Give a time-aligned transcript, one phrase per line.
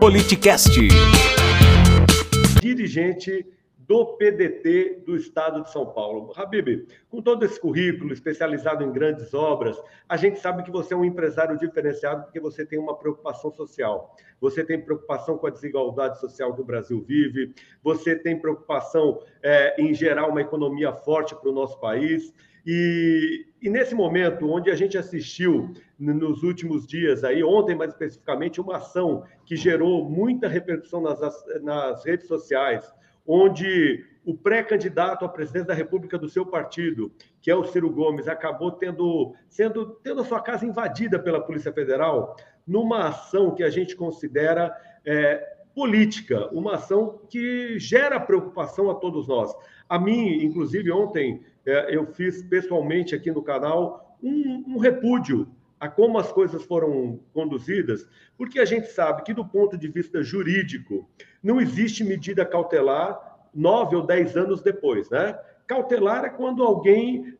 [0.00, 0.78] Politicast.
[2.62, 3.44] Dirigente
[3.90, 6.32] do PDT do Estado de São Paulo.
[6.36, 9.76] Habib, com todo esse currículo especializado em grandes obras,
[10.08, 14.14] a gente sabe que você é um empresário diferenciado porque você tem uma preocupação social.
[14.40, 17.52] Você tem preocupação com a desigualdade social que o Brasil vive,
[17.82, 22.32] você tem preocupação é, em gerar uma economia forte para o nosso país.
[22.64, 28.60] E, e, nesse momento, onde a gente assistiu nos últimos dias, aí, ontem mais especificamente,
[28.60, 31.18] uma ação que gerou muita repercussão nas,
[31.60, 32.88] nas redes sociais,
[33.32, 38.26] onde o pré-candidato à presidência da República do seu partido, que é o Ciro Gomes,
[38.26, 43.70] acabou tendo, sendo, tendo a sua casa invadida pela Polícia Federal, numa ação que a
[43.70, 45.36] gente considera é,
[45.72, 49.54] política, uma ação que gera preocupação a todos nós.
[49.88, 55.46] A mim, inclusive, ontem é, eu fiz pessoalmente aqui no canal um, um repúdio
[55.80, 60.22] a como as coisas foram conduzidas, porque a gente sabe que, do ponto de vista
[60.22, 61.08] jurídico,
[61.42, 63.18] não existe medida cautelar
[63.52, 65.36] nove ou dez anos depois, né?
[65.66, 67.34] Cautelar é quando alguém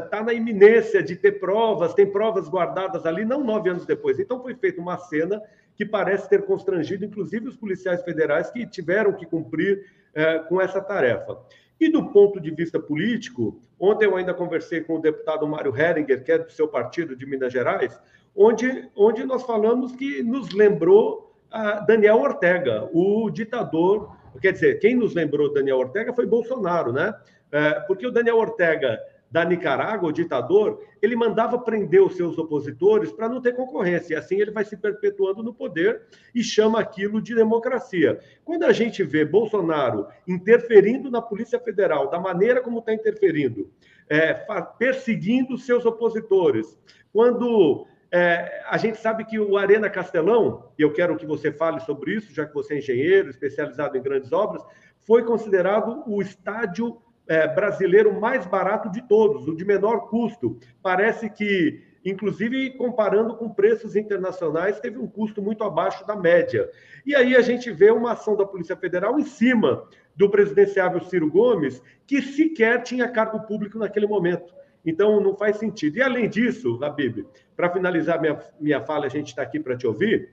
[0.00, 3.84] está uh, uh, na iminência de ter provas, tem provas guardadas ali, não nove anos
[3.84, 4.18] depois.
[4.18, 5.40] Então, foi feita uma cena
[5.76, 9.84] que parece ter constrangido, inclusive, os policiais federais que tiveram que cumprir
[10.16, 11.38] uh, com essa tarefa.
[11.80, 16.22] E do ponto de vista político, ontem eu ainda conversei com o deputado Mário Heringer,
[16.22, 17.98] que é do seu partido de Minas Gerais,
[18.34, 24.16] onde, onde nós falamos que nos lembrou a Daniel Ortega, o ditador.
[24.40, 27.14] Quer dizer, quem nos lembrou Daniel Ortega foi Bolsonaro, né?
[27.52, 28.98] É, porque o Daniel Ortega
[29.34, 34.14] da Nicarágua, o ditador, ele mandava prender os seus opositores para não ter concorrência.
[34.14, 38.20] E assim ele vai se perpetuando no poder e chama aquilo de democracia.
[38.44, 43.72] Quando a gente vê Bolsonaro interferindo na Polícia Federal, da maneira como está interferindo,
[44.08, 44.34] é,
[44.78, 46.78] perseguindo seus opositores,
[47.12, 51.80] quando é, a gente sabe que o Arena Castelão, e eu quero que você fale
[51.80, 54.64] sobre isso, já que você é engenheiro, especializado em grandes obras,
[55.04, 60.58] foi considerado o estádio é, brasileiro mais barato de todos, o de menor custo.
[60.82, 66.68] Parece que, inclusive, comparando com preços internacionais, teve um custo muito abaixo da média.
[67.04, 71.30] E aí a gente vê uma ação da Polícia Federal em cima do presidenciável Ciro
[71.30, 74.54] Gomes, que sequer tinha cargo público naquele momento.
[74.84, 75.96] Então, não faz sentido.
[75.96, 79.86] E, além disso, Habib, para finalizar minha, minha fala, a gente está aqui para te
[79.86, 80.28] ouvir,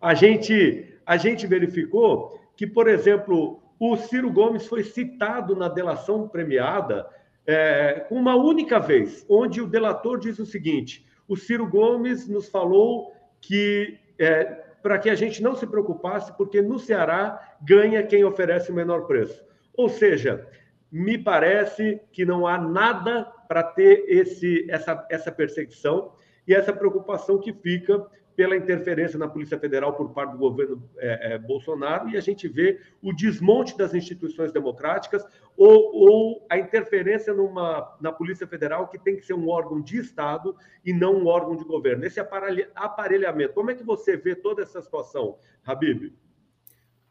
[0.00, 6.28] a gente, a gente verificou que, por exemplo, o Ciro Gomes foi citado na delação
[6.28, 7.08] premiada
[7.46, 13.12] é, uma única vez, onde o delator diz o seguinte: o Ciro Gomes nos falou
[13.40, 14.44] que é,
[14.82, 19.06] para que a gente não se preocupasse, porque no Ceará ganha quem oferece o menor
[19.06, 19.42] preço.
[19.76, 20.46] Ou seja,
[20.90, 26.12] me parece que não há nada para ter esse, essa, essa perseguição
[26.46, 28.06] e essa preocupação que fica
[28.38, 32.46] pela interferência na Polícia Federal por parte do governo é, é, Bolsonaro, e a gente
[32.46, 35.26] vê o desmonte das instituições democráticas
[35.56, 39.98] ou, ou, a interferência numa, na Polícia Federal, que tem que ser um órgão de
[39.98, 40.54] Estado
[40.84, 42.04] e não um órgão de governo.
[42.04, 46.12] Esse aparelhamento, como é que você vê toda essa situação, Habib?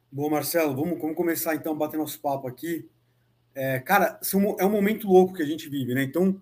[0.10, 2.90] Bom, Marcelo, vamos, vamos começar então bater nosso papo aqui.
[3.54, 4.18] É, cara,
[4.60, 6.04] é um momento louco que a gente vive, né?
[6.04, 6.42] Então,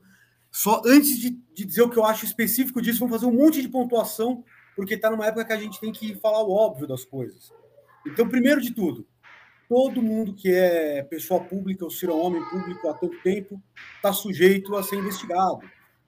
[0.52, 3.64] só antes de, de dizer o que eu acho específico disso, vamos fazer um monte
[3.64, 4.44] de pontuação
[4.76, 7.52] porque está numa época que a gente tem que falar o óbvio das coisas.
[8.06, 9.08] Então, primeiro de tudo,
[9.68, 13.62] todo mundo que é pessoa pública ou ser um homem público há tanto tempo
[13.96, 15.62] está sujeito a ser investigado.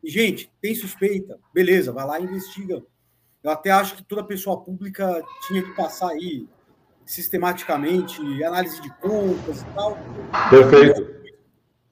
[0.03, 2.83] E, gente, tem suspeita, beleza, vai lá e investiga.
[3.43, 6.47] Eu até acho que toda pessoa pública tinha que passar aí
[7.05, 9.97] sistematicamente, análise de contas e tal.
[10.49, 11.17] Perfeito.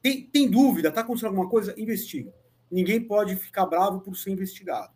[0.02, 1.74] Tem, tem dúvida, está acontecendo alguma coisa?
[1.78, 2.32] Investiga.
[2.70, 4.95] Ninguém pode ficar bravo por ser investigado.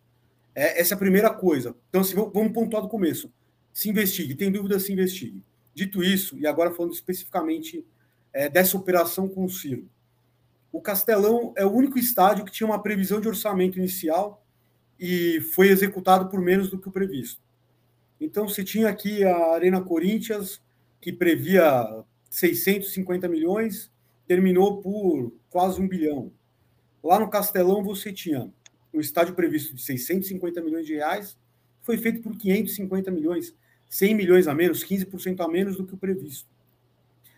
[0.56, 1.76] É, essa é a primeira coisa.
[1.90, 3.32] Então, assim, vamos pontuar do começo.
[3.72, 5.44] Se investigue, tem dúvida, se investigue.
[5.74, 7.86] Dito isso, e agora falando especificamente
[8.34, 9.88] é, dessa operação com o Ciro,
[10.72, 14.46] o Castelão é o único estádio que tinha uma previsão de orçamento inicial
[15.00, 17.42] e foi executado por menos do que o previsto.
[18.20, 20.62] Então, você tinha aqui a Arena Corinthians,
[21.00, 23.92] que previa 650 milhões,
[24.28, 26.32] terminou por quase um bilhão.
[27.02, 28.52] Lá no Castelão, você tinha
[28.94, 31.38] o estádio previsto de 650 milhões de reais
[31.82, 33.56] foi feito por 550 milhões,
[33.88, 36.48] 100 milhões a menos, 15% a menos do que o previsto.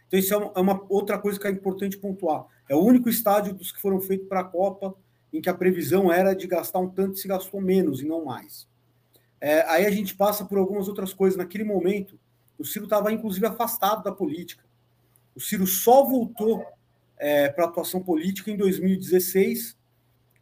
[0.08, 2.46] Então, isso é uma, é uma, outra coisa que é importante pontuar.
[2.68, 4.94] É o único estádio dos que foram feitos para a Copa
[5.32, 8.68] em que a previsão era de gastar um tanto se gastou menos e não mais.
[9.40, 11.38] É, aí a gente passa por algumas outras coisas.
[11.38, 12.20] Naquele momento,
[12.60, 14.64] o Ciro estava, inclusive, afastado da política.
[15.34, 16.66] O Ciro só voltou
[17.18, 19.78] é, para atuação política em 2016,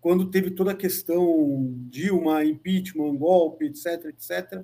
[0.01, 4.63] quando teve toda a questão Dilma, impeachment, golpe, etc, etc.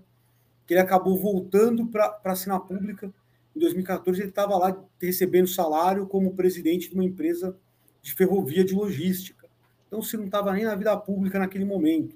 [0.65, 3.13] que ele acabou voltando para a cena pública.
[3.55, 7.57] Em 2014, ele estava lá recebendo salário como presidente de uma empresa
[8.01, 9.47] de ferrovia de logística.
[9.87, 12.15] Então, se não estava nem na vida pública naquele momento.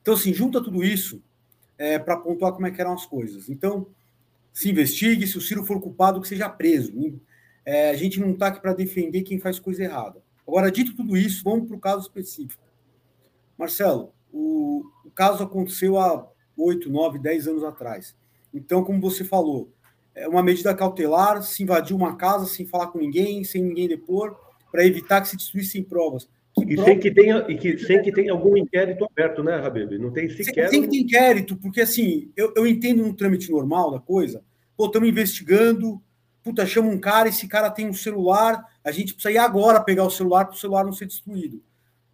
[0.00, 1.22] Então, assim, junta tudo isso
[1.78, 3.48] é, para pontuar como é que eram as coisas.
[3.48, 3.88] Então,
[4.52, 6.92] se investigue, se o Ciro for culpado, que seja preso.
[7.64, 10.22] É, a gente não está aqui para defender quem faz coisa errada.
[10.46, 12.62] Agora, dito tudo isso, vamos para o caso específico.
[13.58, 18.14] Marcelo, o, o caso aconteceu há 8, 9, 10 anos atrás.
[18.52, 19.72] Então, como você falou,
[20.14, 24.36] é uma medida cautelar, se invadir uma casa sem falar com ninguém, sem ninguém depor,
[24.70, 26.28] para evitar que se destruíssem provas.
[26.54, 29.98] Que e, sem que tenha, e que, sem que tenha algum inquérito aberto, né, Rabib?
[29.98, 30.70] Não tem sequer.
[30.70, 34.42] Sem, sem que tenha inquérito, porque assim, eu, eu entendo um trâmite normal da coisa.
[34.74, 36.00] Pô, estamos investigando,
[36.46, 40.04] puta, chama um cara, esse cara tem um celular, a gente precisa ir agora pegar
[40.04, 41.60] o celular para o celular não ser destruído.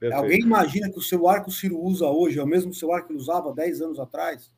[0.00, 0.22] Perfeito.
[0.22, 3.12] Alguém imagina que o celular que o Ciro usa hoje é o mesmo celular que
[3.12, 4.50] ele usava 10 anos atrás?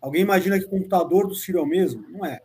[0.00, 2.02] Alguém imagina que o computador do Ciro é o mesmo?
[2.08, 2.40] Não é.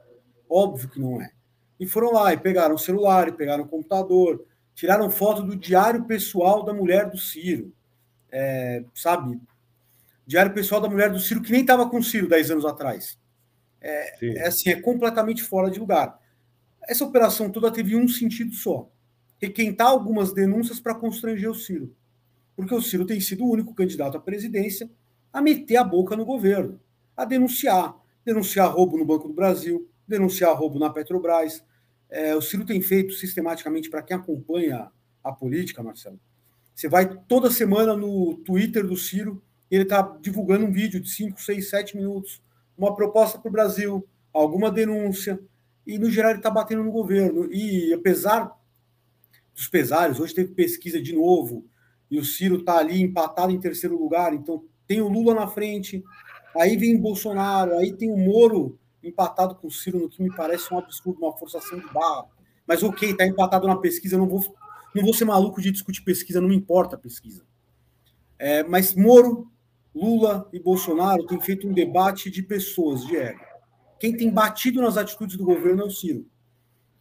[0.49, 1.31] Óbvio que não é.
[1.79, 6.03] E foram lá e pegaram o celular, e pegaram o computador, tiraram foto do diário
[6.03, 7.73] pessoal da mulher do Ciro.
[8.29, 9.39] É, sabe?
[10.27, 13.17] Diário pessoal da mulher do Ciro, que nem estava com o Ciro 10 anos atrás.
[13.79, 16.19] É, é, assim, é completamente fora de lugar.
[16.87, 18.89] Essa operação toda teve um sentido só:
[19.41, 21.95] requentar algumas denúncias para constranger o Ciro.
[22.55, 24.89] Porque o Ciro tem sido o único candidato à presidência
[25.31, 26.79] a meter a boca no governo,
[27.15, 27.95] a denunciar.
[28.23, 31.63] Denunciar roubo no Banco do Brasil, denunciar roubo na Petrobras.
[32.09, 34.89] É, o Ciro tem feito sistematicamente, para quem acompanha
[35.23, 36.19] a política, Marcelo,
[36.73, 41.41] você vai toda semana no Twitter do Ciro ele está divulgando um vídeo de 5,
[41.41, 42.41] 6, 7 minutos,
[42.77, 45.39] uma proposta para o Brasil, alguma denúncia,
[45.85, 47.51] e no geral ele está batendo no governo.
[47.51, 48.51] E apesar
[49.53, 51.65] dos pesares, hoje teve pesquisa de novo,
[52.09, 56.03] e o Ciro está ali empatado em terceiro lugar, então tem o Lula na frente,
[56.57, 60.33] aí vem o Bolsonaro, aí tem o Moro empatado com o Ciro, no que me
[60.35, 62.25] parece um absurdo, uma forçação de barra.
[62.67, 64.43] Mas ok, está empatado na pesquisa, não vou,
[64.93, 67.43] não vou ser maluco de discutir pesquisa, não me importa a pesquisa.
[68.37, 69.51] É, mas Moro,
[69.93, 73.44] Lula e Bolsonaro têm feito um debate de pessoas, de ego.
[73.99, 76.25] Quem tem batido nas atitudes do governo é o Ciro.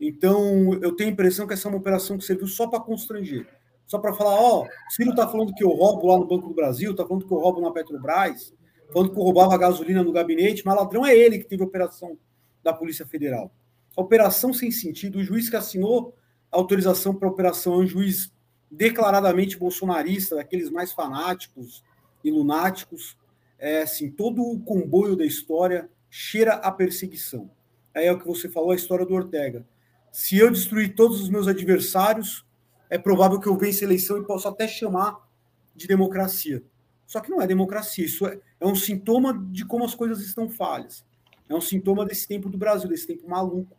[0.01, 3.47] Então, eu tenho a impressão que essa é uma operação que serviu só para constranger.
[3.87, 6.55] Só para falar, ó, oh, Ciro está falando que eu roubo lá no Banco do
[6.55, 8.55] Brasil, está falando que eu roubo na Petrobras,
[8.93, 12.17] falando que eu roubava gasolina no gabinete, mas ladrão é ele que teve a operação
[12.63, 13.53] da Polícia Federal.
[13.97, 16.15] A operação sem sentido, o juiz que assinou
[16.51, 18.33] a autorização para a operação é um juiz
[18.71, 21.85] declaradamente bolsonarista, daqueles mais fanáticos
[22.25, 23.17] e lunáticos.
[23.59, 27.51] É assim, todo o comboio da história cheira a perseguição.
[27.93, 29.67] Aí é o que você falou, a história do Ortega.
[30.13, 32.47] Se eu destruir todos os meus adversários,
[32.89, 35.29] é provável que eu vença a eleição e possa até chamar
[35.75, 36.63] de democracia.
[37.05, 40.49] Só que não é democracia, isso é, é um sintoma de como as coisas estão
[40.49, 41.05] falhas.
[41.49, 43.77] É um sintoma desse tempo do Brasil, desse tempo maluco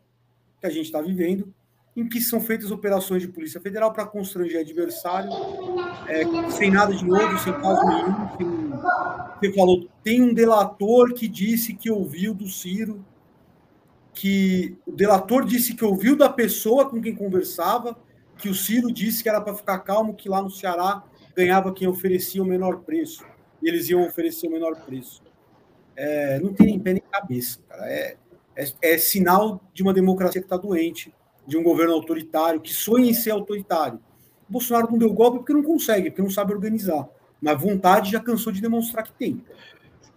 [0.60, 1.54] que a gente está vivendo,
[1.96, 5.30] em que são feitas operações de Polícia Federal para constranger adversário,
[6.06, 8.36] é, sem nada de novo, sem caso nenhum.
[8.36, 8.66] Sem...
[9.40, 13.04] Você falou, tem um delator que disse que ouviu do Ciro,
[14.12, 17.96] que o delator disse que ouviu da pessoa com quem conversava,
[18.36, 21.02] que o Ciro disse que era para ficar calmo, que lá no Ceará
[21.34, 23.24] ganhava quem oferecia o menor preço.
[23.62, 25.22] E eles iam oferecer o menor preço.
[25.94, 27.90] É, não tem nem pé nem cabeça, cara.
[27.90, 28.16] É,
[28.54, 31.14] é, é sinal de uma democracia que está doente,
[31.46, 33.98] de um governo autoritário, que sonha em ser autoritário.
[34.48, 37.08] O Bolsonaro não deu golpe porque não consegue, porque não sabe organizar.
[37.40, 39.42] Mas vontade já cansou de demonstrar que tem.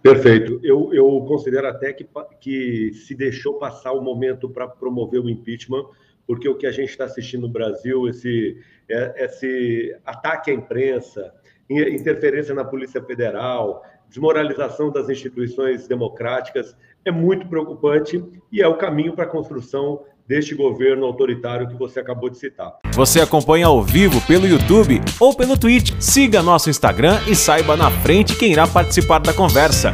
[0.02, 0.58] Perfeito.
[0.62, 2.06] Eu, eu considero até que,
[2.40, 5.84] que se deixou passar o momento para promover o impeachment
[6.30, 8.56] porque o que a gente está assistindo no Brasil, esse,
[8.88, 11.34] é, esse ataque à imprensa,
[11.68, 19.12] interferência na Polícia Federal, desmoralização das instituições democráticas, é muito preocupante e é o caminho
[19.12, 22.78] para a construção deste governo autoritário que você acabou de citar.
[22.94, 25.90] Você acompanha ao vivo pelo YouTube ou pelo Twitch.
[25.98, 29.92] Siga nosso Instagram e saiba na frente quem irá participar da conversa.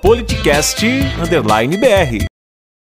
[0.00, 2.37] Politicast_br